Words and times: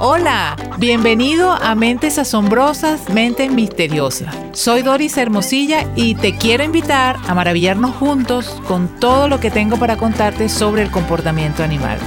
Hola, 0.00 0.54
bienvenido 0.78 1.50
a 1.50 1.74
Mentes 1.74 2.20
Asombrosas, 2.20 3.08
Mentes 3.08 3.50
Misteriosas. 3.50 4.32
Soy 4.52 4.82
Doris 4.82 5.16
Hermosilla 5.18 5.92
y 5.96 6.14
te 6.14 6.36
quiero 6.36 6.62
invitar 6.62 7.16
a 7.26 7.34
maravillarnos 7.34 7.96
juntos 7.96 8.48
con 8.68 9.00
todo 9.00 9.26
lo 9.26 9.40
que 9.40 9.50
tengo 9.50 9.76
para 9.76 9.96
contarte 9.96 10.48
sobre 10.48 10.82
el 10.82 10.92
comportamiento 10.92 11.64
animal. 11.64 11.98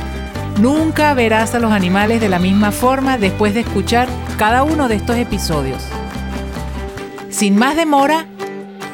Nunca 0.61 1.13
verás 1.13 1.53
a 1.53 1.59
los 1.59 1.73
animales 1.73 2.21
de 2.21 2.29
la 2.29 2.39
misma 2.39 2.71
forma 2.71 3.17
después 3.17 3.53
de 3.53 3.59
escuchar 3.59 4.07
cada 4.37 4.63
uno 4.63 4.87
de 4.87 4.95
estos 4.95 5.17
episodios. 5.17 5.83
Sin 7.29 7.57
más 7.57 7.75
demora, 7.75 8.25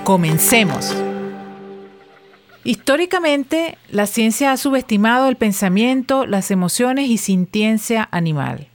comencemos. 0.06 0.92
Históricamente, 2.64 3.78
la 3.92 4.08
ciencia 4.08 4.52
ha 4.52 4.58
subestimado 4.58 5.30
el 5.30 5.36
pensamiento, 5.36 6.26
las 6.26 6.50
emociones 6.50 7.10
y 7.10 7.20
sintiencia 7.20 8.10
animal. 8.12 8.70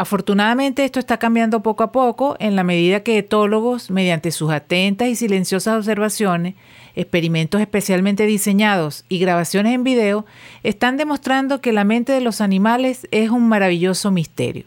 Afortunadamente 0.00 0.84
esto 0.84 1.00
está 1.00 1.18
cambiando 1.18 1.60
poco 1.60 1.82
a 1.82 1.90
poco 1.90 2.36
en 2.38 2.54
la 2.54 2.62
medida 2.62 3.02
que 3.02 3.18
etólogos, 3.18 3.90
mediante 3.90 4.30
sus 4.30 4.52
atentas 4.52 5.08
y 5.08 5.16
silenciosas 5.16 5.76
observaciones, 5.76 6.54
experimentos 6.94 7.60
especialmente 7.60 8.24
diseñados 8.24 9.04
y 9.08 9.18
grabaciones 9.18 9.74
en 9.74 9.82
video, 9.82 10.24
están 10.62 10.98
demostrando 10.98 11.60
que 11.60 11.72
la 11.72 11.82
mente 11.82 12.12
de 12.12 12.20
los 12.20 12.40
animales 12.40 13.08
es 13.10 13.30
un 13.30 13.48
maravilloso 13.48 14.12
misterio. 14.12 14.66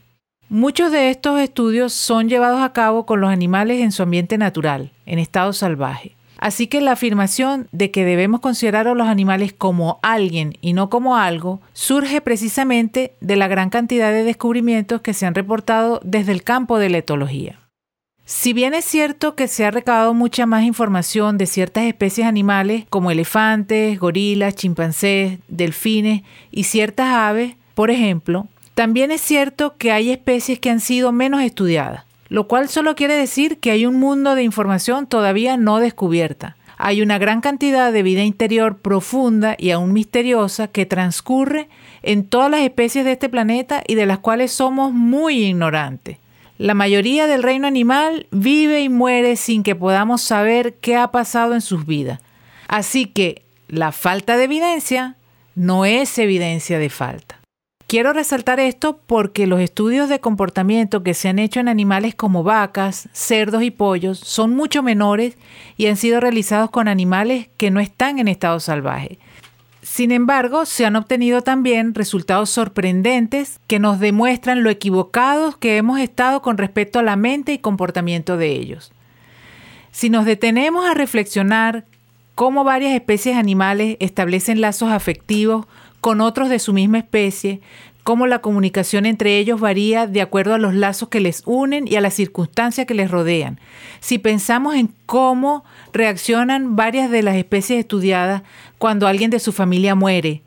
Muchos 0.49 0.91
de 0.91 1.09
estos 1.09 1.39
estudios 1.39 1.93
son 1.93 2.27
llevados 2.27 2.61
a 2.61 2.73
cabo 2.73 3.05
con 3.05 3.21
los 3.21 3.29
animales 3.29 3.79
en 3.79 3.93
su 3.93 4.03
ambiente 4.03 4.37
natural, 4.37 4.91
en 5.05 5.17
estado 5.17 5.53
salvaje. 5.53 6.13
Así 6.41 6.65
que 6.65 6.81
la 6.81 6.93
afirmación 6.93 7.67
de 7.71 7.91
que 7.91 8.03
debemos 8.03 8.39
considerar 8.39 8.87
a 8.87 8.95
los 8.95 9.07
animales 9.07 9.53
como 9.53 9.99
alguien 10.01 10.57
y 10.59 10.73
no 10.73 10.89
como 10.89 11.15
algo 11.15 11.61
surge 11.71 12.19
precisamente 12.19 13.13
de 13.21 13.35
la 13.35 13.47
gran 13.47 13.69
cantidad 13.69 14.11
de 14.11 14.23
descubrimientos 14.23 15.01
que 15.01 15.13
se 15.13 15.27
han 15.27 15.35
reportado 15.35 16.01
desde 16.03 16.31
el 16.31 16.41
campo 16.43 16.79
de 16.79 16.89
la 16.89 16.97
etología. 16.97 17.59
Si 18.25 18.53
bien 18.53 18.73
es 18.73 18.85
cierto 18.85 19.35
que 19.35 19.47
se 19.47 19.65
ha 19.65 19.71
recabado 19.71 20.15
mucha 20.15 20.47
más 20.47 20.63
información 20.63 21.37
de 21.37 21.45
ciertas 21.45 21.83
especies 21.83 22.25
animales 22.25 22.85
como 22.89 23.11
elefantes, 23.11 23.99
gorilas, 23.99 24.55
chimpancés, 24.55 25.37
delfines 25.47 26.23
y 26.49 26.63
ciertas 26.63 27.13
aves, 27.13 27.55
por 27.75 27.91
ejemplo, 27.91 28.47
también 28.73 29.11
es 29.11 29.21
cierto 29.21 29.77
que 29.77 29.91
hay 29.91 30.09
especies 30.09 30.57
que 30.59 30.71
han 30.71 30.79
sido 30.79 31.11
menos 31.11 31.43
estudiadas 31.43 32.05
lo 32.31 32.47
cual 32.47 32.69
solo 32.69 32.95
quiere 32.95 33.15
decir 33.15 33.59
que 33.59 33.71
hay 33.71 33.85
un 33.85 33.99
mundo 33.99 34.35
de 34.35 34.43
información 34.43 35.05
todavía 35.05 35.57
no 35.57 35.79
descubierta. 35.79 36.55
Hay 36.77 37.01
una 37.01 37.17
gran 37.17 37.41
cantidad 37.41 37.91
de 37.91 38.03
vida 38.03 38.23
interior 38.23 38.77
profunda 38.77 39.57
y 39.59 39.71
aún 39.71 39.91
misteriosa 39.91 40.69
que 40.69 40.85
transcurre 40.85 41.67
en 42.03 42.23
todas 42.23 42.49
las 42.49 42.61
especies 42.61 43.03
de 43.03 43.11
este 43.11 43.27
planeta 43.27 43.83
y 43.85 43.95
de 43.95 44.05
las 44.05 44.19
cuales 44.19 44.53
somos 44.53 44.93
muy 44.93 45.43
ignorantes. 45.43 46.19
La 46.57 46.73
mayoría 46.73 47.27
del 47.27 47.43
reino 47.43 47.67
animal 47.67 48.27
vive 48.31 48.79
y 48.79 48.87
muere 48.87 49.35
sin 49.35 49.61
que 49.61 49.75
podamos 49.75 50.21
saber 50.21 50.75
qué 50.75 50.95
ha 50.95 51.11
pasado 51.11 51.53
en 51.53 51.59
sus 51.59 51.85
vidas. 51.85 52.21
Así 52.69 53.07
que 53.07 53.43
la 53.67 53.91
falta 53.91 54.37
de 54.37 54.45
evidencia 54.45 55.17
no 55.53 55.83
es 55.83 56.17
evidencia 56.17 56.79
de 56.79 56.89
falta. 56.89 57.40
Quiero 57.91 58.13
resaltar 58.13 58.61
esto 58.61 59.01
porque 59.05 59.47
los 59.47 59.59
estudios 59.59 60.07
de 60.07 60.21
comportamiento 60.21 61.03
que 61.03 61.13
se 61.13 61.27
han 61.27 61.39
hecho 61.39 61.59
en 61.59 61.67
animales 61.67 62.15
como 62.15 62.41
vacas, 62.41 63.09
cerdos 63.11 63.63
y 63.63 63.69
pollos 63.69 64.17
son 64.17 64.55
mucho 64.55 64.81
menores 64.81 65.37
y 65.75 65.87
han 65.87 65.97
sido 65.97 66.21
realizados 66.21 66.69
con 66.69 66.87
animales 66.87 67.49
que 67.57 67.69
no 67.69 67.81
están 67.81 68.17
en 68.19 68.29
estado 68.29 68.61
salvaje. 68.61 69.19
Sin 69.81 70.13
embargo, 70.13 70.65
se 70.65 70.85
han 70.85 70.95
obtenido 70.95 71.41
también 71.41 71.93
resultados 71.93 72.49
sorprendentes 72.49 73.59
que 73.67 73.77
nos 73.77 73.99
demuestran 73.99 74.63
lo 74.63 74.69
equivocados 74.69 75.57
que 75.57 75.75
hemos 75.75 75.99
estado 75.99 76.41
con 76.41 76.57
respecto 76.57 76.97
a 76.97 77.03
la 77.03 77.17
mente 77.17 77.51
y 77.51 77.59
comportamiento 77.59 78.37
de 78.37 78.51
ellos. 78.51 78.93
Si 79.91 80.09
nos 80.09 80.23
detenemos 80.23 80.85
a 80.85 80.93
reflexionar 80.93 81.83
cómo 82.35 82.63
varias 82.63 82.93
especies 82.93 83.35
animales 83.35 83.97
establecen 83.99 84.61
lazos 84.61 84.91
afectivos 84.91 85.65
con 86.01 86.19
otros 86.19 86.49
de 86.49 86.59
su 86.59 86.73
misma 86.73 86.97
especie, 86.97 87.61
cómo 88.03 88.27
la 88.27 88.39
comunicación 88.39 89.05
entre 89.05 89.37
ellos 89.37 89.59
varía 89.59 90.07
de 90.07 90.21
acuerdo 90.21 90.55
a 90.55 90.57
los 90.57 90.73
lazos 90.73 91.09
que 91.09 91.19
les 91.19 91.43
unen 91.45 91.87
y 91.87 91.95
a 91.95 92.01
las 92.01 92.15
circunstancias 92.15 92.87
que 92.87 92.95
les 92.95 93.11
rodean. 93.11 93.59
Si 93.99 94.17
pensamos 94.17 94.75
en 94.75 94.93
cómo 95.05 95.63
reaccionan 95.93 96.75
varias 96.75 97.11
de 97.11 97.21
las 97.21 97.35
especies 97.35 97.79
estudiadas 97.79 98.41
cuando 98.79 99.07
alguien 99.07 99.29
de 99.29 99.39
su 99.39 99.51
familia 99.51 99.93
muere, 99.93 100.41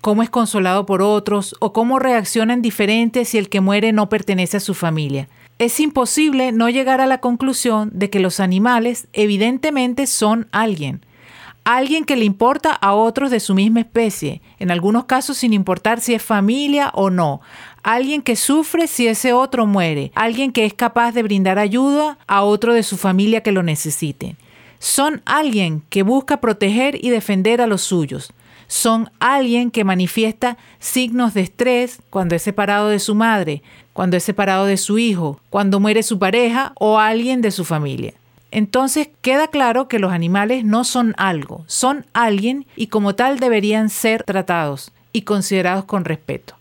cómo 0.00 0.22
es 0.22 0.30
consolado 0.30 0.86
por 0.86 1.02
otros 1.02 1.56
o 1.58 1.72
cómo 1.72 1.98
reaccionan 1.98 2.62
diferentes 2.62 3.28
si 3.28 3.38
el 3.38 3.48
que 3.48 3.60
muere 3.60 3.92
no 3.92 4.08
pertenece 4.08 4.58
a 4.58 4.60
su 4.60 4.74
familia. 4.74 5.28
Es 5.58 5.78
imposible 5.80 6.52
no 6.52 6.70
llegar 6.70 7.00
a 7.00 7.06
la 7.06 7.18
conclusión 7.18 7.90
de 7.92 8.08
que 8.08 8.20
los 8.20 8.40
animales 8.40 9.08
evidentemente 9.12 10.06
son 10.06 10.48
alguien 10.52 11.04
alguien 11.64 12.04
que 12.04 12.16
le 12.16 12.24
importa 12.24 12.72
a 12.72 12.94
otros 12.94 13.30
de 13.30 13.40
su 13.40 13.54
misma 13.54 13.80
especie, 13.80 14.40
en 14.58 14.70
algunos 14.70 15.04
casos 15.04 15.38
sin 15.38 15.52
importar 15.52 16.00
si 16.00 16.14
es 16.14 16.22
familia 16.22 16.90
o 16.94 17.10
no, 17.10 17.40
alguien 17.82 18.22
que 18.22 18.36
sufre 18.36 18.86
si 18.86 19.06
ese 19.06 19.32
otro 19.32 19.66
muere, 19.66 20.12
alguien 20.14 20.52
que 20.52 20.64
es 20.64 20.74
capaz 20.74 21.12
de 21.12 21.22
brindar 21.22 21.58
ayuda 21.58 22.18
a 22.26 22.42
otro 22.42 22.74
de 22.74 22.82
su 22.82 22.96
familia 22.96 23.42
que 23.42 23.52
lo 23.52 23.62
necesite. 23.62 24.36
Son 24.78 25.22
alguien 25.26 25.82
que 25.90 26.02
busca 26.02 26.40
proteger 26.40 27.04
y 27.04 27.10
defender 27.10 27.60
a 27.60 27.66
los 27.66 27.82
suyos. 27.82 28.32
Son 28.66 29.10
alguien 29.18 29.70
que 29.70 29.84
manifiesta 29.84 30.56
signos 30.78 31.34
de 31.34 31.42
estrés 31.42 32.00
cuando 32.08 32.34
es 32.34 32.42
separado 32.42 32.88
de 32.88 33.00
su 33.00 33.14
madre, 33.14 33.62
cuando 33.92 34.16
es 34.16 34.22
separado 34.22 34.64
de 34.64 34.76
su 34.76 34.98
hijo, 34.98 35.40
cuando 35.50 35.80
muere 35.80 36.02
su 36.02 36.18
pareja 36.18 36.72
o 36.76 36.98
alguien 36.98 37.42
de 37.42 37.50
su 37.50 37.64
familia. 37.64 38.14
Entonces 38.50 39.08
queda 39.22 39.48
claro 39.48 39.88
que 39.88 39.98
los 39.98 40.12
animales 40.12 40.64
no 40.64 40.84
son 40.84 41.14
algo, 41.16 41.64
son 41.66 42.06
alguien 42.12 42.66
y 42.76 42.88
como 42.88 43.14
tal 43.14 43.38
deberían 43.38 43.90
ser 43.90 44.24
tratados 44.24 44.92
y 45.12 45.22
considerados 45.22 45.84
con 45.84 46.04
respeto. 46.04 46.54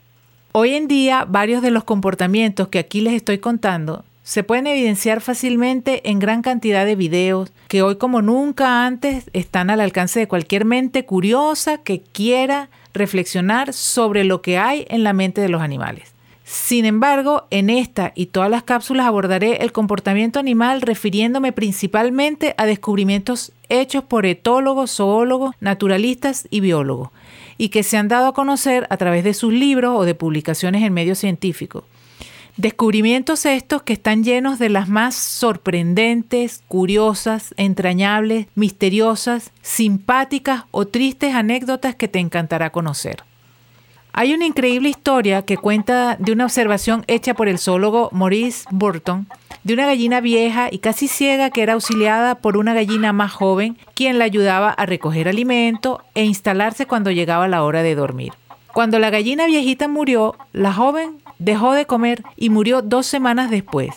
Hoy 0.52 0.74
en 0.74 0.88
día 0.88 1.26
varios 1.26 1.62
de 1.62 1.72
los 1.72 1.84
comportamientos 1.84 2.68
que 2.68 2.80
aquí 2.80 3.02
les 3.02 3.14
estoy 3.14 3.40
contando 3.40 4.04
se 4.24 4.44
pueden 4.44 4.68
evidenciar 4.68 5.22
fácilmente 5.22 6.08
en 6.08 6.20
gran 6.20 6.44
cantidad 6.44 6.86
de 6.86 6.96
videos 6.96 7.52
que 7.68 7.82
hoy 7.82 7.96
como 7.96 8.22
nunca 8.22 8.86
antes 8.86 9.30
están 9.34 9.72
al 9.72 9.82
alcance 9.82 10.20
de 10.20 10.28
cualquier 10.28 10.66
mente 10.66 11.06
curiosa 11.06 11.80
que 11.80 12.02
quiera 12.02 12.70
reflexionar 12.94 13.74
sobre 13.74 14.24
lo 14.24 14.44
que 14.44 14.60
hay 14.60 14.86
en 14.90 15.04
la 15.04 15.14
mente 15.14 15.42
de 15.42 15.50
los 15.50 15.62
animales. 15.62 16.14
Sin 16.52 16.86
embargo, 16.86 17.46
en 17.52 17.70
esta 17.70 18.12
y 18.16 18.26
todas 18.26 18.50
las 18.50 18.64
cápsulas 18.64 19.06
abordaré 19.06 19.58
el 19.58 19.72
comportamiento 19.72 20.40
animal 20.40 20.82
refiriéndome 20.82 21.52
principalmente 21.52 22.56
a 22.58 22.66
descubrimientos 22.66 23.52
hechos 23.70 24.04
por 24.04 24.26
etólogos, 24.26 24.96
zoólogos, 24.96 25.54
naturalistas 25.59 26.48
y 26.50 26.62
biólogos, 26.62 27.12
y 27.59 27.70
que 27.70 27.84
se 27.84 27.98
han 27.98 28.08
dado 28.08 28.30
a 28.30 28.34
conocer 28.34 28.88
a 28.90 28.98
través 28.98 29.24
de 29.24 29.36
sus 29.36 29.54
libros 29.54 29.94
o 29.96 30.06
de 30.06 30.16
publicaciones 30.16 30.82
en 30.82 30.92
medios 30.92 31.20
científicos. 31.20 31.84
Descubrimientos 32.58 33.46
estos 33.46 33.84
que 33.84 33.94
están 33.94 34.24
llenos 34.24 34.58
de 34.58 34.70
las 34.70 34.90
más 34.90 35.14
sorprendentes, 35.14 36.64
curiosas, 36.68 37.54
entrañables, 37.58 38.48
misteriosas, 38.56 39.52
simpáticas 39.62 40.64
o 40.72 40.88
tristes 40.88 41.36
anécdotas 41.36 41.94
que 41.94 42.08
te 42.08 42.18
encantará 42.18 42.72
conocer. 42.72 43.28
Hay 44.12 44.34
una 44.34 44.46
increíble 44.46 44.90
historia 44.90 45.44
que 45.44 45.58
cuenta 45.58 46.16
de 46.18 46.31
una 46.31 46.46
observación 46.46 47.03
hecha 47.08 47.36
por 47.36 47.47
el 47.47 47.59
zoólogo 47.59 48.09
Maurice 48.12 48.66
Burton 48.72 49.28
de 49.64 49.74
una 49.74 49.86
gallina 49.86 50.20
vieja 50.20 50.70
y 50.72 50.80
casi 50.80 51.08
ciega 51.08 51.52
que 51.52 51.62
era 51.62 51.74
auxiliada 51.74 52.36
por 52.36 52.58
una 52.58 52.74
gallina 52.74 53.14
más 53.14 53.31
joven, 53.31 53.78
quien 53.94 54.18
la 54.18 54.25
ayudaba 54.25 54.72
a 54.72 54.86
recoger 54.86 55.28
alimento 55.28 56.03
e 56.16 56.24
instalarse 56.24 56.88
cuando 56.88 57.12
llegaba 57.12 57.47
la 57.47 57.64
hora 57.64 57.84
de 57.84 57.94
dormir. 57.94 58.34
Cuando 58.74 58.97
la 59.00 59.09
gallina 59.09 59.46
viejita 59.46 59.88
murió, 59.88 60.36
la 60.53 60.74
joven 60.74 61.18
dejó 61.38 61.74
de 61.74 61.86
comer 61.86 62.24
y 62.36 62.50
murió 62.50 62.82
dos 62.82 63.06
semanas 63.06 63.52
después. 63.52 63.90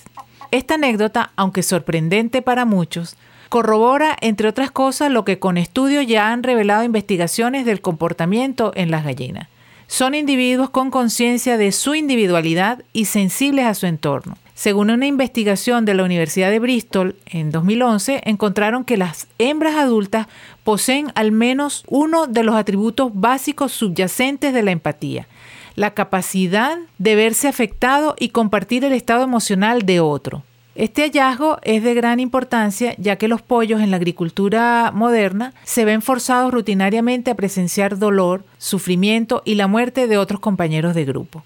Esta 0.51 0.75
anécdota, 0.75 1.31
aunque 1.37 1.63
sorprendente 1.63 2.43
para 2.43 2.65
muchos, 2.67 3.17
corrobora, 3.49 4.17
entre 4.21 4.49
otras 4.49 4.71
cosas, 4.71 5.11
lo 5.11 5.25
que 5.25 5.39
con 5.39 5.57
estudios 5.57 6.07
ya 6.07 6.33
han 6.33 6.43
revelado 6.43 6.85
investigaciones 6.85 7.65
del 7.65 7.81
comportamiento 7.81 8.73
en 8.75 8.91
las 8.91 9.05
gallinas 9.05 9.49
son 9.93 10.15
individuos 10.15 10.71
con 10.71 10.91
conciencia 10.91 11.59
de 11.59 11.71
su 11.71 11.95
individualidad 11.95 12.83
y 12.95 13.05
sensibles 13.05 13.67
a 13.67 13.75
su 13.75 13.85
entorno. 13.85 14.39
Según 14.55 14.91
una 14.91 15.07
investigación 15.07 15.85
de 15.85 15.93
la 15.93 16.05
Universidad 16.05 16.51
de 16.51 16.61
Bristol 16.61 17.15
en 17.27 17.51
2011, 17.51 18.23
encontraron 18.25 18.85
que 18.85 18.97
las 18.97 19.29
hembras 19.39 19.77
adultas 19.77 20.29
poseen 20.65 21.13
al 21.15 21.31
menos 21.31 21.85
uno 21.89 22.27
de 22.27 22.43
los 22.43 22.55
atributos 22.55 23.11
básicos 23.13 23.73
subyacentes 23.73 24.55
de 24.55 24.63
la 24.63 24.71
empatía, 24.71 25.29
la 25.75 25.91
capacidad 25.91 26.79
de 26.97 27.15
verse 27.15 27.47
afectado 27.47 28.17
y 28.19 28.31
compartir 28.31 28.87
el 28.87 28.95
estado 28.95 29.25
emocional 29.25 29.83
de 29.83 30.01
otro. 30.01 30.43
Este 30.75 31.03
hallazgo 31.03 31.59
es 31.63 31.83
de 31.83 31.93
gran 31.93 32.19
importancia 32.19 32.95
ya 32.97 33.17
que 33.17 33.29
los 33.29 33.43
pollos 33.43 33.83
en 33.83 33.91
la 33.91 33.99
agricultura 33.99 34.91
moderna 34.95 35.53
se 35.65 35.85
ven 35.85 36.01
forzados 36.01 36.53
rutinariamente 36.53 37.31
a 37.31 37.35
presenciar 37.35 37.99
dolor, 37.99 38.45
sufrimiento 38.57 39.43
y 39.45 39.57
la 39.57 39.67
muerte 39.67 40.07
de 40.07 40.17
otros 40.17 40.41
compañeros 40.41 40.95
de 40.95 41.05
grupo. 41.05 41.45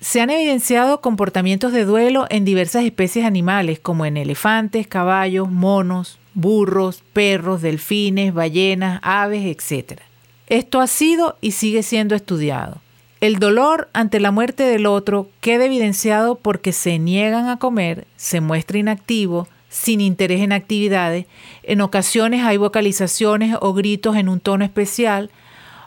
Se 0.00 0.20
han 0.20 0.30
evidenciado 0.30 1.00
comportamientos 1.00 1.72
de 1.72 1.84
duelo 1.84 2.26
en 2.28 2.44
diversas 2.44 2.84
especies 2.84 3.24
animales, 3.24 3.78
como 3.78 4.04
en 4.04 4.16
elefantes, 4.16 4.88
caballos, 4.88 5.50
monos, 5.50 6.18
burros, 6.34 7.04
perros, 7.12 7.62
delfines, 7.62 8.34
ballenas, 8.34 8.98
aves, 9.02 9.44
etc. 9.44 10.00
Esto 10.48 10.80
ha 10.80 10.86
sido 10.88 11.36
y 11.40 11.52
sigue 11.52 11.82
siendo 11.84 12.16
estudiado. 12.16 12.80
El 13.20 13.38
dolor 13.38 13.90
ante 13.92 14.18
la 14.18 14.30
muerte 14.30 14.62
del 14.62 14.86
otro 14.86 15.28
queda 15.42 15.66
evidenciado 15.66 16.36
porque 16.36 16.72
se 16.72 16.98
niegan 16.98 17.48
a 17.48 17.58
comer, 17.58 18.06
se 18.16 18.40
muestra 18.40 18.78
inactivo, 18.78 19.46
sin 19.68 20.00
interés 20.00 20.40
en 20.40 20.52
actividades, 20.52 21.26
en 21.62 21.82
ocasiones 21.82 22.44
hay 22.44 22.56
vocalizaciones 22.56 23.56
o 23.60 23.74
gritos 23.74 24.16
en 24.16 24.30
un 24.30 24.40
tono 24.40 24.64
especial, 24.64 25.30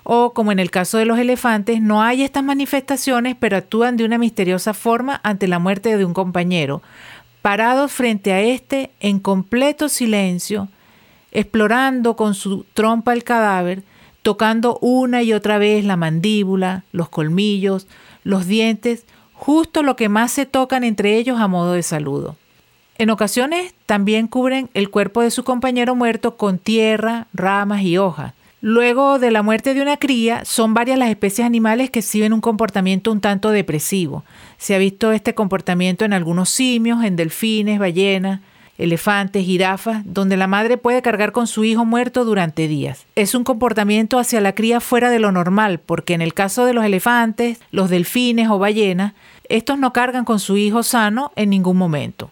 o 0.04 0.34
como 0.34 0.52
en 0.52 0.60
el 0.60 0.70
caso 0.70 1.00
de 1.00 1.06
los 1.06 1.18
elefantes, 1.18 1.82
no 1.82 2.04
hay 2.04 2.22
estas 2.22 2.44
manifestaciones, 2.44 3.36
pero 3.40 3.58
actúan 3.58 3.98
de 3.98 4.06
una 4.06 4.20
misteriosa 4.20 4.76
forma 4.76 5.20
ante 5.24 5.48
la 5.48 5.58
muerte 5.58 5.98
de 5.98 6.06
un 6.06 6.14
compañero, 6.14 6.84
parados 7.42 7.92
frente 7.92 8.32
a 8.32 8.42
éste 8.42 8.92
en 9.00 9.20
completo 9.20 9.90
silencio, 9.90 10.70
explorando 11.32 12.16
con 12.16 12.36
su 12.36 12.64
trompa 12.76 13.12
el 13.14 13.24
cadáver, 13.24 13.82
tocando 14.24 14.80
una 14.82 15.22
y 15.22 15.34
otra 15.34 15.60
vez 15.60 15.86
la 15.86 15.98
mandíbula, 15.98 16.84
los 16.92 17.10
colmillos, 17.10 17.88
los 18.24 18.48
dientes, 18.48 19.06
justo 19.34 19.84
lo 19.84 19.96
que 19.96 20.10
más 20.10 20.32
se 20.32 20.46
tocan 20.46 20.84
entre 20.84 21.18
ellos 21.18 21.40
a 21.40 21.48
modo 21.48 21.74
de 21.74 21.84
saludo. 21.84 22.38
En 22.98 23.10
ocasiones 23.10 23.74
también 23.86 24.28
cubren 24.28 24.70
el 24.74 24.90
cuerpo 24.90 25.22
de 25.22 25.32
su 25.32 25.44
compañero 25.44 25.94
muerto 25.96 26.38
con 26.38 26.58
tierra, 26.58 27.28
ramas 27.34 27.82
y 27.82 27.98
hojas. 27.98 28.34
Luego 28.62 29.20
de 29.20 29.30
la 29.30 29.44
muerte 29.44 29.74
de 29.74 29.82
una 29.82 29.98
cría, 29.98 30.46
son 30.46 30.74
varias 30.74 30.98
las 30.98 31.10
especies 31.10 31.46
animales 31.46 31.90
que 31.90 32.00
exhiben 32.00 32.32
un 32.32 32.40
comportamiento 32.40 33.12
un 33.12 33.20
tanto 33.20 33.50
depresivo. 33.50 34.24
Se 34.58 34.74
ha 34.74 34.78
visto 34.78 35.12
este 35.12 35.36
comportamiento 35.36 36.06
en 36.06 36.14
algunos 36.14 36.48
simios, 36.50 37.04
en 37.04 37.18
delfines, 37.18 37.78
ballenas, 37.78 38.40
elefantes, 38.84 39.46
jirafas, 39.46 40.04
donde 40.06 40.38
la 40.38 40.48
madre 40.48 40.78
puede 40.78 41.02
cargar 41.02 41.32
con 41.32 41.48
su 41.48 41.64
hijo 41.64 41.86
muerto 41.86 42.26
durante 42.26 42.68
días. 42.68 43.06
Es 43.16 43.34
un 43.34 43.44
comportamiento 43.44 44.20
hacia 44.20 44.42
la 44.42 44.54
cría 44.54 44.82
fuera 44.82 45.10
de 45.10 45.20
lo 45.20 45.32
normal, 45.32 45.80
porque 45.80 46.14
en 46.14 46.22
el 46.22 46.34
caso 46.34 46.66
de 46.66 46.74
los 46.74 46.84
elefantes, 46.84 47.60
los 47.72 47.90
delfines 47.90 48.50
o 48.50 48.60
ballenas, 48.60 49.14
estos 49.50 49.80
no 49.80 49.94
cargan 49.94 50.26
con 50.26 50.40
su 50.40 50.58
hijo 50.58 50.84
sano 50.84 51.32
en 51.36 51.50
ningún 51.50 51.78
momento. 51.78 52.30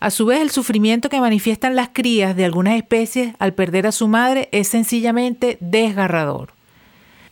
A 0.00 0.10
su 0.10 0.26
vez, 0.26 0.40
el 0.40 0.50
sufrimiento 0.50 1.08
que 1.08 1.20
manifiestan 1.20 1.74
las 1.74 1.88
crías 1.92 2.36
de 2.36 2.44
algunas 2.44 2.76
especies 2.76 3.34
al 3.38 3.52
perder 3.54 3.86
a 3.86 3.92
su 3.92 4.06
madre 4.06 4.48
es 4.52 4.68
sencillamente 4.68 5.58
desgarrador. 5.60 6.52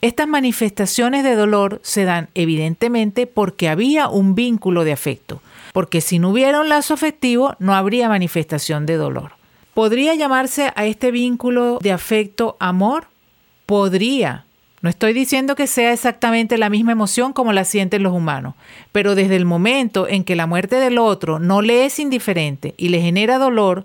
Estas 0.00 0.26
manifestaciones 0.26 1.22
de 1.22 1.36
dolor 1.36 1.80
se 1.82 2.04
dan 2.04 2.28
evidentemente 2.34 3.26
porque 3.26 3.68
había 3.68 4.08
un 4.08 4.34
vínculo 4.34 4.84
de 4.84 4.92
afecto, 4.92 5.40
porque 5.76 6.00
si 6.00 6.18
no 6.18 6.30
hubiera 6.30 6.62
un 6.62 6.70
lazo 6.70 6.94
afectivo 6.94 7.54
no 7.58 7.74
habría 7.74 8.08
manifestación 8.08 8.86
de 8.86 8.96
dolor. 8.96 9.32
¿Podría 9.74 10.14
llamarse 10.14 10.72
a 10.74 10.86
este 10.86 11.10
vínculo 11.10 11.80
de 11.82 11.92
afecto 11.92 12.56
amor? 12.60 13.08
Podría. 13.66 14.46
No 14.80 14.88
estoy 14.88 15.12
diciendo 15.12 15.54
que 15.54 15.66
sea 15.66 15.92
exactamente 15.92 16.56
la 16.56 16.70
misma 16.70 16.92
emoción 16.92 17.34
como 17.34 17.52
la 17.52 17.66
sienten 17.66 18.02
los 18.02 18.14
humanos, 18.14 18.54
pero 18.90 19.14
desde 19.14 19.36
el 19.36 19.44
momento 19.44 20.08
en 20.08 20.24
que 20.24 20.34
la 20.34 20.46
muerte 20.46 20.76
del 20.76 20.96
otro 20.96 21.40
no 21.40 21.60
le 21.60 21.84
es 21.84 21.98
indiferente 21.98 22.72
y 22.78 22.88
le 22.88 23.02
genera 23.02 23.36
dolor, 23.36 23.84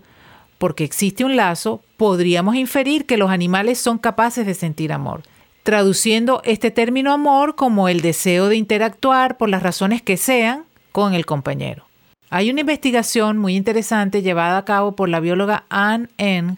porque 0.59 0.85
existe 0.85 1.25
un 1.25 1.35
lazo, 1.35 1.83
podríamos 1.97 2.55
inferir 2.55 3.05
que 3.05 3.17
los 3.17 3.31
animales 3.31 3.79
son 3.79 3.97
capaces 3.97 4.45
de 4.45 4.53
sentir 4.53 4.93
amor, 4.93 5.23
traduciendo 5.63 6.41
este 6.45 6.71
término 6.71 7.11
amor 7.11 7.55
como 7.55 7.89
el 7.89 7.99
deseo 7.99 8.47
de 8.47 8.55
interactuar 8.55 9.35
por 9.35 9.49
las 9.49 9.61
razones 9.61 10.01
que 10.01 10.15
sean 10.15 10.70
con 10.91 11.13
el 11.13 11.25
compañero. 11.25 11.85
Hay 12.29 12.49
una 12.49 12.61
investigación 12.61 13.37
muy 13.37 13.55
interesante 13.55 14.21
llevada 14.21 14.57
a 14.57 14.65
cabo 14.65 14.93
por 14.93 15.09
la 15.09 15.19
bióloga 15.19 15.65
Anne 15.69 16.07
Eng 16.17 16.57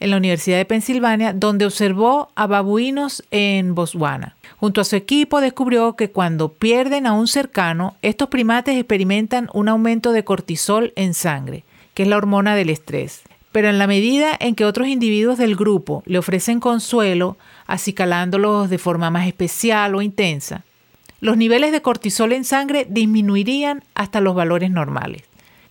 en 0.00 0.10
la 0.10 0.16
Universidad 0.16 0.56
de 0.56 0.64
Pensilvania, 0.64 1.32
donde 1.32 1.66
observó 1.66 2.30
a 2.34 2.46
babuinos 2.46 3.22
en 3.30 3.74
Botswana. 3.74 4.36
Junto 4.58 4.80
a 4.80 4.84
su 4.84 4.96
equipo 4.96 5.40
descubrió 5.40 5.94
que 5.94 6.10
cuando 6.10 6.52
pierden 6.52 7.06
a 7.06 7.12
un 7.12 7.28
cercano, 7.28 7.96
estos 8.02 8.28
primates 8.28 8.76
experimentan 8.76 9.48
un 9.52 9.68
aumento 9.68 10.12
de 10.12 10.24
cortisol 10.24 10.92
en 10.96 11.14
sangre, 11.14 11.64
que 11.94 12.04
es 12.04 12.08
la 12.08 12.16
hormona 12.16 12.56
del 12.56 12.70
estrés. 12.70 13.22
Pero 13.52 13.68
en 13.68 13.78
la 13.78 13.86
medida 13.86 14.36
en 14.40 14.54
que 14.54 14.64
otros 14.64 14.88
individuos 14.88 15.38
del 15.38 15.54
grupo 15.54 16.02
le 16.06 16.18
ofrecen 16.18 16.60
consuelo, 16.60 17.36
acicalándolos 17.66 18.68
de 18.68 18.78
forma 18.78 19.10
más 19.10 19.26
especial 19.26 19.94
o 19.94 20.02
intensa, 20.02 20.64
los 21.20 21.36
niveles 21.36 21.72
de 21.72 21.82
cortisol 21.82 22.32
en 22.32 22.44
sangre 22.44 22.86
disminuirían 22.88 23.82
hasta 23.94 24.20
los 24.20 24.34
valores 24.34 24.70
normales. 24.70 25.22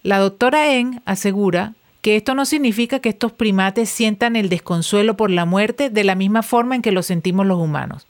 La 0.01 0.17
doctora 0.17 0.73
Eng 0.73 1.01
asegura 1.05 1.73
que 2.01 2.17
esto 2.17 2.35
no 2.35 2.45
significa 2.45 2.99
que 2.99 3.09
estos 3.09 3.31
primates 3.31 3.89
sientan 3.89 4.35
el 4.35 4.49
desconsuelo 4.49 5.15
por 5.15 5.31
la 5.31 5.45
muerte 5.45 5.89
de 5.89 6.03
la 6.03 6.15
misma 6.15 6.43
forma 6.43 6.75
en 6.75 6.81
que 6.81 6.91
lo 6.91 7.01
sentimos 7.01 7.45
los 7.45 7.59
humanos, 7.59 8.07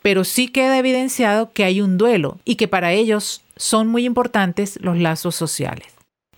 pero 0.00 0.24
sí 0.24 0.48
queda 0.48 0.78
evidenciado 0.78 1.52
que 1.52 1.64
hay 1.64 1.82
un 1.82 1.98
duelo 1.98 2.38
y 2.46 2.54
que 2.54 2.68
para 2.68 2.92
ellos 2.92 3.42
son 3.56 3.88
muy 3.88 4.06
importantes 4.06 4.78
los 4.80 4.96
lazos 4.96 5.34
sociales. 5.34 5.88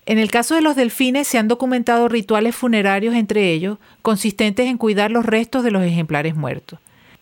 En 0.05 0.19
el 0.19 0.31
caso 0.31 0.55
de 0.55 0.61
los 0.61 0.75
delfines 0.75 1.27
se 1.27 1.37
han 1.37 1.47
documentado 1.47 2.09
rituales 2.09 2.55
funerarios 2.55 3.15
entre 3.15 3.51
ellos, 3.51 3.77
consistentes 4.01 4.67
en 4.67 4.77
cuidar 4.77 5.11
los 5.11 5.25
restos 5.25 5.63
de 5.63 5.71
los 5.71 5.83
ejemplares 5.83 6.35
muertos. 6.35 6.79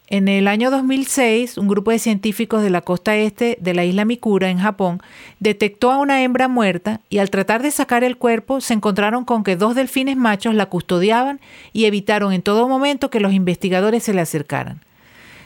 En 0.07 0.28
el 0.28 0.48
año 0.48 0.69
2006, 0.69 1.57
un 1.57 1.68
grupo 1.68 1.90
de 1.90 1.98
científicos 1.98 2.62
de 2.62 2.69
la 2.69 2.81
costa 2.81 3.16
este 3.16 3.57
de 3.60 3.74
la 3.74 3.86
isla 3.86 4.06
Mikura, 4.06 4.50
en 4.50 4.60
Japón, 4.60 5.02
detectó 5.40 5.92
a 5.92 5.98
una 5.98 6.22
hembra 6.22 6.48
muerta 6.48 7.02
y 7.10 7.18
al 7.18 7.31
tratar 7.31 7.63
de 7.63 7.72
sacar 7.72 8.04
el 8.04 8.18
cuerpo 8.18 8.62
se 8.62 8.75
encontraron 8.75 9.25
con 9.25 9.44
que 9.44 9.56
dos 9.56 9.74
delfines 9.74 10.16
machos 10.16 10.54
la 10.54 10.68
custodiaban 10.68 11.40
y 11.74 11.86
evitaron 11.86 12.34
en 12.34 12.44
todo 12.44 12.69
momento 12.69 13.10
que 13.10 13.19
los 13.19 13.34
investigadores 13.34 14.04
se 14.04 14.13
le 14.13 14.22
acercaran. 14.22 14.81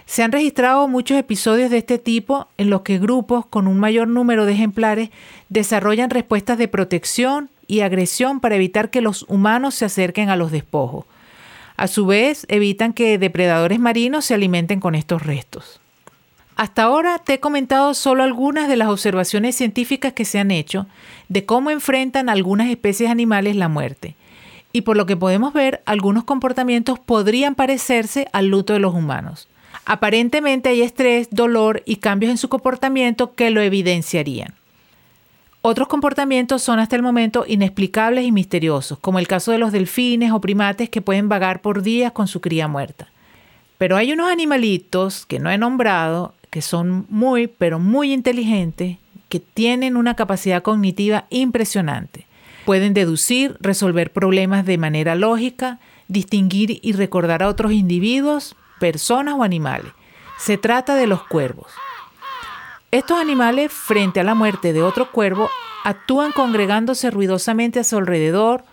Se 0.05 0.23
han 0.23 0.33
registrado 0.33 0.89
muchos 0.89 1.17
episodios 1.17 1.69
de 1.69 1.77
este 1.77 1.97
tipo 1.97 2.49
en 2.57 2.69
los 2.69 2.81
que 2.81 2.99
grupos 2.99 3.45
con 3.45 3.65
un 3.65 3.79
mayor 3.79 4.09
número 4.09 4.45
de 4.45 4.53
ejemplares 4.53 5.09
desarrollan 5.47 6.09
respuestas 6.09 6.57
de 6.57 6.67
protección 6.67 7.49
y 7.67 7.79
agresión 7.81 8.41
para 8.41 8.55
evitar 8.55 8.89
que 8.89 9.01
los 9.01 9.23
humanos 9.29 9.75
se 9.75 9.85
acerquen 9.85 10.29
a 10.29 10.35
los 10.35 10.51
despojos. 10.51 11.05
A 11.79 11.87
su 11.87 12.05
vez, 12.05 12.45
evitan 12.49 12.91
que 12.91 13.17
depredadores 13.17 13.79
marinos 13.79 14.25
se 14.25 14.33
alimenten 14.33 14.81
con 14.81 14.95
estos 14.95 15.25
restos. 15.25 15.79
Hasta 16.57 16.83
ahora 16.83 17.19
te 17.19 17.35
he 17.35 17.39
comentado 17.39 17.93
solo 17.93 18.23
algunas 18.23 18.67
de 18.67 18.75
las 18.75 18.89
observaciones 18.89 19.55
científicas 19.55 20.11
que 20.11 20.25
se 20.25 20.39
han 20.39 20.51
hecho 20.51 20.87
de 21.29 21.45
cómo 21.45 21.71
enfrentan 21.71 22.27
algunas 22.27 22.67
especies 22.67 23.09
animales 23.09 23.55
la 23.55 23.69
muerte. 23.69 24.17
Y 24.73 24.81
por 24.81 24.97
lo 24.97 25.05
que 25.05 25.15
podemos 25.15 25.53
ver, 25.53 25.81
algunos 25.85 26.25
comportamientos 26.25 26.99
podrían 26.99 27.55
parecerse 27.55 28.27
al 28.33 28.47
luto 28.47 28.73
de 28.73 28.79
los 28.79 28.93
humanos. 28.93 29.47
Aparentemente 29.85 30.67
hay 30.67 30.81
estrés, 30.81 31.29
dolor 31.31 31.81
y 31.85 31.95
cambios 31.95 32.31
en 32.31 32.37
su 32.37 32.49
comportamiento 32.49 33.35
que 33.35 33.51
lo 33.51 33.61
evidenciarían. 33.61 34.58
Otros 35.61 35.89
comportamientos 35.89 36.61
son 36.61 36.79
hasta 36.79 36.95
el 36.95 37.01
momento 37.01 37.43
inexplicables 37.45 38.23
y 38.23 38.31
misteriosos, 38.31 38.97
como 38.99 39.19
el 39.19 39.27
caso 39.27 39.51
de 39.51 39.57
los 39.57 39.73
delfines 39.73 40.31
o 40.31 40.39
primates 40.39 40.89
que 40.89 41.01
pueden 41.01 41.27
vagar 41.27 41.61
por 41.61 41.81
días 41.81 42.13
con 42.13 42.27
su 42.29 42.39
cría 42.39 42.69
muerta. 42.69 43.09
Pero 43.77 43.97
hay 43.97 44.13
unos 44.13 44.31
animalitos 44.31 45.25
que 45.25 45.39
no 45.39 45.51
he 45.51 45.57
nombrado, 45.57 46.33
que 46.49 46.61
son 46.61 47.05
muy, 47.09 47.47
pero 47.47 47.77
muy 47.77 48.13
inteligentes, 48.13 48.97
que 49.27 49.41
tienen 49.41 49.97
una 49.97 50.15
capacidad 50.15 50.63
cognitiva 50.63 51.25
impresionante. 51.29 52.25
Pueden 52.65 52.93
deducir, 52.93 53.57
resolver 53.59 54.13
problemas 54.13 54.65
de 54.65 54.77
manera 54.77 55.15
lógica, 55.15 55.79
distinguir 56.07 56.79
y 56.81 56.93
recordar 56.93 57.43
a 57.43 57.49
otros 57.49 57.73
individuos, 57.73 58.55
personas 58.79 59.35
o 59.35 59.43
animales. 59.43 59.91
Se 60.37 60.57
trata 60.57 60.95
de 60.95 61.07
los 61.07 61.23
cuervos. 61.23 61.67
Estos 62.91 63.19
animales, 63.19 63.71
frente 63.71 64.19
a 64.19 64.23
la 64.23 64.33
muerte 64.33 64.73
de 64.73 64.81
otro 64.81 65.11
cuervo, 65.11 65.47
actúan 65.83 66.31
congregándose 66.31 67.11
ruidosamente 67.11 67.79
a 67.79 67.83
su 67.83 67.97
alrededor, 67.97 68.63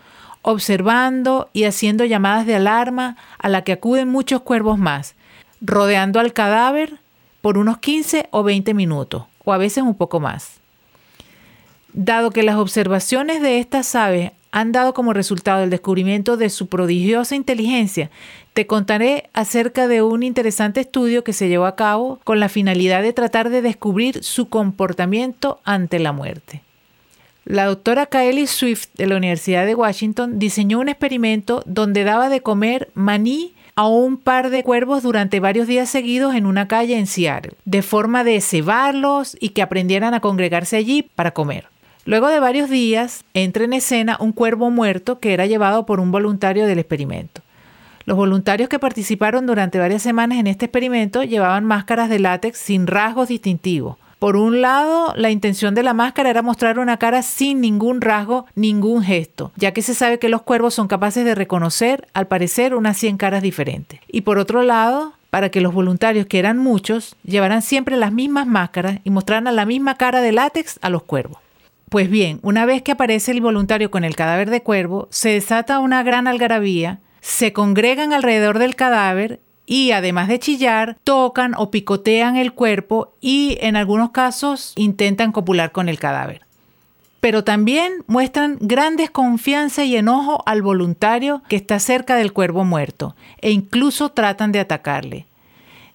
observando 0.41 1.49
y 1.53 1.65
haciendo 1.65 2.03
llamadas 2.03 2.47
de 2.47 2.55
alarma 2.55 3.15
a 3.37 3.47
la 3.47 3.63
que 3.63 3.73
acuden 3.73 4.09
muchos 4.09 4.41
cuervos 4.41 4.79
más, 4.79 5.13
rodeando 5.61 6.19
al 6.19 6.33
cadáver 6.33 6.97
por 7.41 7.59
unos 7.59 7.77
15 7.77 8.27
o 8.31 8.41
20 8.41 8.73
minutos, 8.73 9.25
o 9.45 9.53
a 9.53 9.57
veces 9.59 9.83
un 9.83 9.93
poco 9.93 10.19
más. 10.19 10.61
Dado 11.93 12.31
que 12.31 12.41
las 12.41 12.55
observaciones 12.55 13.39
de 13.43 13.59
estas 13.59 13.93
aves 13.93 14.31
han 14.57 14.71
dado 14.71 14.95
como 14.95 15.13
resultado 15.13 15.63
el 15.63 15.69
descubrimiento 15.69 16.35
de 16.35 16.49
su 16.49 16.65
prodigiosa 16.65 17.35
inteligencia, 17.35 18.09
te 18.53 18.65
contaré 18.65 19.29
acerca 19.33 19.87
de 19.87 20.01
un 20.01 20.23
interesante 20.23 20.81
estudio 20.81 21.23
que 21.23 21.31
se 21.31 21.47
llevó 21.47 21.67
a 21.67 21.75
cabo 21.75 22.19
con 22.23 22.39
la 22.39 22.49
finalidad 22.49 23.03
de 23.03 23.13
tratar 23.13 23.51
de 23.51 23.61
descubrir 23.61 24.23
su 24.23 24.49
comportamiento 24.49 25.59
ante 25.63 25.99
la 25.99 26.11
muerte. 26.11 26.63
La 27.45 27.65
doctora 27.65 28.07
Kaeli 28.07 28.47
Swift 28.47 28.87
de 28.95 29.05
la 29.05 29.17
Universidad 29.17 29.67
de 29.67 29.75
Washington 29.75 30.39
diseñó 30.39 30.79
un 30.79 30.89
experimento 30.89 31.61
donde 31.67 32.03
daba 32.03 32.27
de 32.27 32.41
comer 32.41 32.89
maní 32.95 33.53
a 33.75 33.87
un 33.87 34.17
par 34.17 34.49
de 34.49 34.63
cuervos 34.63 35.03
durante 35.03 35.39
varios 35.39 35.67
días 35.67 35.87
seguidos 35.87 36.33
en 36.33 36.47
una 36.47 36.67
calle 36.67 36.97
en 36.97 37.05
Seattle, 37.05 37.53
de 37.65 37.83
forma 37.83 38.23
de 38.23 38.41
cebarlos 38.41 39.37
y 39.39 39.49
que 39.49 39.61
aprendieran 39.61 40.15
a 40.15 40.19
congregarse 40.19 40.77
allí 40.77 41.03
para 41.03 41.29
comer. 41.29 41.67
Luego 42.07 42.29
de 42.29 42.39
varios 42.39 42.69
días, 42.69 43.25
entra 43.33 43.65
en 43.65 43.73
escena 43.73 44.15
un 44.21 44.31
cuervo 44.31 44.71
muerto 44.71 45.19
que 45.19 45.33
era 45.33 45.45
llevado 45.45 45.85
por 45.85 45.99
un 45.99 46.09
voluntario 46.09 46.65
del 46.65 46.79
experimento. 46.79 47.41
Los 48.05 48.15
voluntarios 48.15 48.69
que 48.69 48.79
participaron 48.79 49.45
durante 49.45 49.77
varias 49.77 50.03
semanas 50.03 50.37
en 50.37 50.47
este 50.47 50.67
experimento 50.67 51.23
llevaban 51.23 51.65
máscaras 51.65 52.09
de 52.09 52.19
látex 52.19 52.59
sin 52.59 52.87
rasgos 52.87 53.27
distintivos. 53.27 53.97
Por 54.19 54.37
un 54.37 54.61
lado, 54.61 55.13
la 55.17 55.31
intención 55.31 55.75
de 55.75 55.83
la 55.83 55.93
máscara 55.93 56.29
era 56.29 56.41
mostrar 56.41 56.79
una 56.79 56.95
cara 56.95 57.23
sin 57.23 57.59
ningún 57.59 57.99
rasgo, 57.99 58.45
ningún 58.55 59.03
gesto, 59.03 59.51
ya 59.57 59.73
que 59.73 59.81
se 59.81 59.93
sabe 59.93 60.17
que 60.17 60.29
los 60.29 60.43
cuervos 60.43 60.75
son 60.75 60.87
capaces 60.87 61.25
de 61.25 61.35
reconocer, 61.35 62.07
al 62.13 62.27
parecer, 62.27 62.73
unas 62.73 62.95
100 62.95 63.17
caras 63.17 63.43
diferentes. 63.43 63.99
Y 64.07 64.21
por 64.21 64.37
otro 64.37 64.63
lado, 64.63 65.11
para 65.29 65.49
que 65.49 65.59
los 65.59 65.73
voluntarios, 65.73 66.25
que 66.25 66.39
eran 66.39 66.57
muchos, 66.57 67.17
llevaran 67.25 67.61
siempre 67.61 67.97
las 67.97 68.13
mismas 68.13 68.47
máscaras 68.47 69.01
y 69.03 69.09
mostraran 69.09 69.53
la 69.53 69.65
misma 69.65 69.95
cara 69.95 70.21
de 70.21 70.31
látex 70.31 70.79
a 70.81 70.89
los 70.89 71.03
cuervos. 71.03 71.39
Pues 71.89 72.09
bien, 72.09 72.39
una 72.41 72.65
vez 72.65 72.81
que 72.81 72.91
aparece 72.91 73.31
el 73.31 73.41
voluntario 73.41 73.91
con 73.91 74.03
el 74.03 74.15
cadáver 74.15 74.49
de 74.49 74.61
cuervo, 74.61 75.07
se 75.09 75.29
desata 75.29 75.79
una 75.79 76.03
gran 76.03 76.27
algarabía 76.27 76.99
se 77.27 77.51
congregan 77.51 78.13
alrededor 78.13 78.57
del 78.57 78.77
cadáver 78.77 79.41
y 79.65 79.91
además 79.91 80.29
de 80.29 80.39
chillar, 80.39 80.97
tocan 81.03 81.55
o 81.57 81.71
picotean 81.71 82.37
el 82.37 82.53
cuerpo 82.53 83.13
y 83.19 83.57
en 83.59 83.75
algunos 83.75 84.11
casos 84.11 84.71
intentan 84.77 85.33
copular 85.33 85.73
con 85.73 85.89
el 85.89 85.99
cadáver. 85.99 86.43
Pero 87.19 87.43
también 87.43 88.05
muestran 88.07 88.57
gran 88.61 88.95
desconfianza 88.95 89.83
y 89.83 89.97
enojo 89.97 90.41
al 90.45 90.61
voluntario 90.61 91.41
que 91.49 91.57
está 91.57 91.79
cerca 91.79 92.15
del 92.15 92.31
cuervo 92.31 92.63
muerto 92.63 93.13
e 93.41 93.51
incluso 93.51 94.07
tratan 94.09 94.53
de 94.53 94.61
atacarle. 94.61 95.25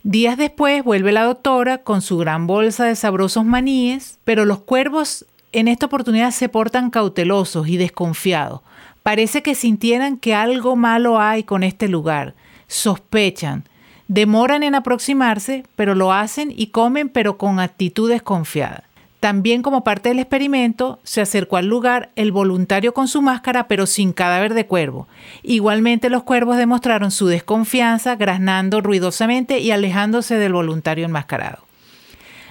Días 0.03 0.37
después 0.37 0.85
vuelve 0.85 1.13
la 1.13 1.25
doctora 1.25 1.79
con 1.79 2.03
su 2.03 2.19
gran 2.19 2.47
bolsa 2.47 2.85
de 2.85 2.95
sabrosos 2.97 3.47
maníes, 3.47 4.19
pero 4.25 4.45
los 4.45 4.59
cuervos 4.59 5.25
en 5.52 5.68
esta 5.68 5.87
oportunidad 5.87 6.30
se 6.30 6.49
portan 6.49 6.90
cautelosos 6.90 7.68
y 7.68 7.76
desconfiados, 7.76 8.61
Parece 9.02 9.42
que 9.42 9.54
sintieran 9.54 10.16
que 10.16 10.35
algo 10.35 10.76
malo 10.76 11.21
hay 11.21 11.42
con 11.42 11.64
este 11.64 11.88
lugar. 11.88 12.35
Sospechan. 12.68 13.64
Demoran 14.06 14.62
en 14.62 14.75
aproximarse, 14.75 15.64
pero 15.75 15.94
lo 15.94 16.12
hacen 16.12 16.52
y 16.54 16.68
comen, 16.68 17.09
pero 17.09 17.37
con 17.37 17.59
actitud 17.59 18.09
desconfiada. 18.09 18.85
También 19.18 19.62
como 19.62 19.85
parte 19.85 20.09
del 20.09 20.18
experimento, 20.18 20.99
se 21.04 21.21
acercó 21.21 21.56
al 21.56 21.66
lugar 21.66 22.11
el 22.16 22.32
voluntario 22.32 22.92
con 22.92 23.09
su 23.09 23.23
máscara, 23.23 23.68
pero 23.68 23.87
sin 23.87 24.12
cadáver 24.12 24.54
de 24.54 24.66
cuervo. 24.66 25.06
Igualmente 25.42 26.11
los 26.11 26.25
cuervos 26.25 26.56
demostraron 26.56 27.11
su 27.11 27.26
desconfianza, 27.26 28.16
graznando 28.16 28.80
ruidosamente 28.80 29.61
y 29.61 29.71
alejándose 29.71 30.37
del 30.37 30.52
voluntario 30.52 31.04
enmascarado. 31.06 31.64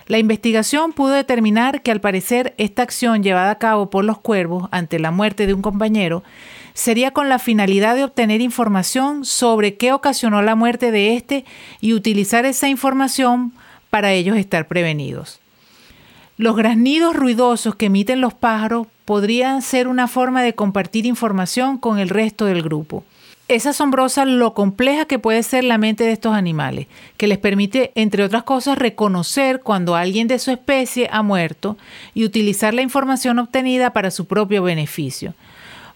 La 0.08 0.18
investigación 0.18 0.94
pudo 0.94 1.12
determinar 1.12 1.82
que 1.82 1.92
al 1.92 2.02
parecer 2.02 2.54
esta 2.58 2.82
acción 2.82 3.24
llevada 3.24 3.52
a 3.52 3.60
cabo 3.60 3.90
por 3.90 4.04
los 4.04 4.18
cuervos 4.18 4.68
ante 4.72 5.00
la 5.00 5.12
muerte 5.12 5.48
de 5.48 5.54
un 5.54 5.62
compañero 5.62 6.24
sería 6.74 7.12
con 7.12 7.30
la 7.30 7.40
finalidad 7.40 7.96
de 7.96 8.04
obtener 8.04 8.42
información 8.42 9.26
sobre 9.26 9.76
qué 9.76 9.94
ocasionó 9.94 10.42
la 10.42 10.56
muerte 10.56 10.92
de 10.92 11.16
éste 11.16 11.46
y 11.80 11.94
utilizar 11.94 12.46
esa 12.46 12.68
información 12.68 13.54
para 13.90 14.14
ellos 14.14 14.38
estar 14.38 14.68
prevenidos. 14.68 15.40
Los 16.38 16.56
graznidos 16.56 17.16
ruidosos 17.16 17.76
que 17.76 17.88
emiten 17.88 18.22
los 18.22 18.34
pájaros 18.34 18.88
podrían 19.06 19.62
ser 19.62 19.88
una 19.88 20.08
forma 20.08 20.42
de 20.42 20.56
compartir 20.56 21.06
información 21.06 21.78
con 21.78 22.00
el 22.00 22.10
resto 22.10 22.46
del 22.46 22.64
grupo 22.64 23.04
es 23.56 23.66
asombrosa 23.66 24.26
lo 24.26 24.54
compleja 24.54 25.06
que 25.06 25.20
puede 25.20 25.44
ser 25.44 25.64
la 25.64 25.78
mente 25.78 26.04
de 26.04 26.12
estos 26.12 26.34
animales, 26.34 26.88
que 27.18 27.28
les 27.28 27.38
permite, 27.38 27.92
entre 27.96 28.24
otras 28.24 28.44
cosas, 28.44 28.78
reconocer 28.78 29.62
cuando 29.62 29.96
alguien 29.96 30.28
de 30.28 30.40
su 30.40 30.52
especie 30.52 31.10
ha 31.12 31.24
muerto 31.24 31.78
y 32.14 32.26
utilizar 32.26 32.74
la 32.74 32.82
información 32.82 33.40
obtenida 33.40 33.94
para 33.94 34.12
su 34.12 34.26
propio 34.26 34.64
beneficio. 34.64 35.34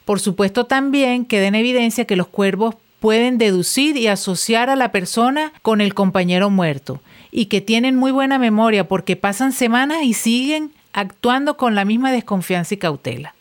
Por 0.05 0.19
supuesto, 0.19 0.65
también 0.65 1.25
queda 1.25 1.47
en 1.47 1.55
evidencia 1.55 2.05
que 2.05 2.15
los 2.15 2.27
cuervos 2.27 2.75
pueden 2.99 3.37
deducir 3.37 3.97
y 3.97 4.07
asociar 4.07 4.69
a 4.69 4.75
la 4.75 4.91
persona 4.91 5.53
con 5.61 5.79
el 5.81 5.93
compañero 5.93 6.49
muerto 6.49 7.01
y 7.31 7.45
que 7.45 7.61
tienen 7.61 7.95
muy 7.95 8.11
buena 8.11 8.39
memoria 8.39 8.87
porque 8.87 9.15
pasan 9.15 9.51
semanas 9.51 10.03
y 10.03 10.13
siguen 10.13 10.71
actuando 10.93 11.57
con 11.57 11.75
la 11.75 11.85
misma 11.85 12.11
desconfianza 12.11 12.73
y 12.73 12.77
cautela. 12.77 13.34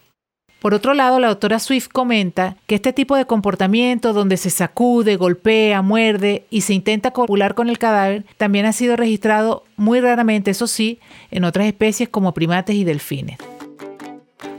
Por 0.65 0.73
otro 0.73 0.95
lado, 0.95 1.21
la 1.21 1.29
doctora 1.29 1.59
Swift 1.59 1.89
comenta 1.93 2.57
que 2.67 2.77
este 2.77 2.95
tipo 2.95 3.17
de 3.17 3.27
comportamiento 3.27 4.15
donde 4.15 4.39
se 4.39 4.49
sacude, 4.49 5.17
golpea, 5.17 5.83
muerde 5.83 6.47
y 6.49 6.63
se 6.63 6.73
intenta 6.73 7.11
copular 7.11 7.55
con 7.55 7.69
el 7.69 7.77
cadáver 7.77 8.25
también 8.39 8.65
ha 8.65 8.73
sido 8.73 8.97
registrado 8.97 9.65
muy 9.77 10.01
raramente, 10.01 10.53
eso 10.53 10.67
sí, 10.67 11.01
en 11.31 11.45
otras 11.45 11.67
especies 11.67 12.09
como 12.09 12.33
primates 12.33 12.77
y 12.77 12.85
delfines. 12.85 13.37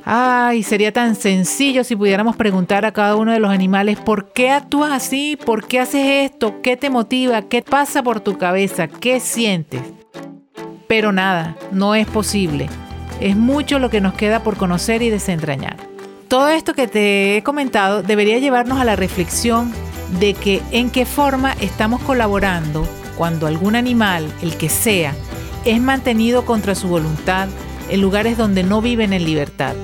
Ay, 0.04 0.62
sería 0.62 0.94
tan 0.94 1.16
sencillo 1.16 1.84
si 1.84 1.96
pudiéramos 1.96 2.36
preguntar 2.36 2.86
a 2.86 2.92
cada 2.92 3.16
uno 3.16 3.32
de 3.32 3.40
los 3.40 3.50
animales 3.50 3.98
por 4.00 4.32
qué 4.32 4.52
actúas 4.52 4.92
así, 4.92 5.40
por 5.44 5.66
qué 5.66 5.80
haces 5.80 6.32
esto, 6.32 6.62
qué 6.62 6.78
te 6.78 6.92
motiva, 6.92 7.42
qué 7.42 7.64
pasa 7.64 8.04
por 8.04 8.20
tu 8.20 8.38
cabeza, 8.38 8.88
qué 8.88 9.20
sientes. 9.20 9.82
Pero 10.88 11.12
nada, 11.12 11.58
no 11.72 11.96
es 11.96 12.06
posible. 12.06 12.70
Es 13.22 13.36
mucho 13.36 13.80
lo 13.80 13.90
que 13.90 14.02
nos 14.02 14.14
queda 14.14 14.44
por 14.44 14.56
conocer 14.56 15.02
y 15.02 15.10
desentrañar. 15.10 15.85
Todo 16.28 16.50
esto 16.50 16.74
que 16.74 16.88
te 16.88 17.38
he 17.38 17.44
comentado 17.44 18.02
debería 18.02 18.40
llevarnos 18.40 18.80
a 18.80 18.84
la 18.86 18.96
reflexión 18.96 19.72
de 20.20 20.34
que 20.34 20.62
en 20.72 20.90
qué 20.90 21.06
forma 21.06 21.54
estamos 21.62 22.02
colaborando 22.02 22.88
cuando 23.16 23.46
algún 23.46 23.76
animal, 23.76 24.28
el 24.42 24.58
que 24.58 24.68
sea, 24.68 25.14
es 25.66 25.80
mantenido 25.80 26.44
contra 26.44 26.74
su 26.74 26.88
voluntad 26.88 27.48
en 27.90 28.02
lugares 28.02 28.38
donde 28.38 28.64
no 28.64 28.82
viven 28.82 29.14
en 29.14 29.24
libertad. 29.24 29.76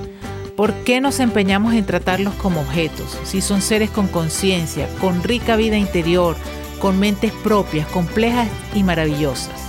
¿Por 0.58 0.74
qué 0.84 1.00
nos 1.00 1.20
empeñamos 1.20 1.76
en 1.76 1.86
tratarlos 1.86 2.34
como 2.36 2.62
objetos 2.62 3.20
si 3.24 3.42
son 3.42 3.62
seres 3.62 3.92
con 3.92 4.08
conciencia, 4.08 4.88
con 5.00 5.22
rica 5.22 5.56
vida 5.56 5.78
interior, 5.78 6.36
con 6.80 7.00
mentes 7.00 7.32
propias, 7.44 7.88
complejas 7.88 8.50
y 8.74 8.82
maravillosas? 8.82 9.62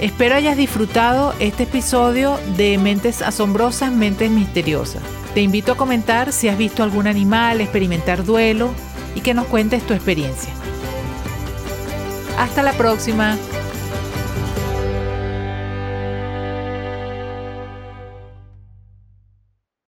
Espero 0.00 0.34
hayas 0.34 0.56
disfrutado 0.56 1.32
este 1.38 1.62
episodio 1.62 2.38
de 2.56 2.76
Mentes 2.78 3.22
Asombrosas, 3.22 3.92
Mentes 3.92 4.30
Misteriosas. 4.30 5.19
Te 5.34 5.40
invito 5.40 5.72
a 5.72 5.76
comentar 5.76 6.32
si 6.32 6.48
has 6.48 6.58
visto 6.58 6.82
algún 6.82 7.06
animal, 7.06 7.60
experimentar 7.60 8.24
duelo 8.24 8.70
y 9.14 9.20
que 9.20 9.34
nos 9.34 9.46
cuentes 9.46 9.86
tu 9.86 9.94
experiencia. 9.94 10.52
Hasta 12.36 12.62
la 12.62 12.72
próxima. 12.72 13.36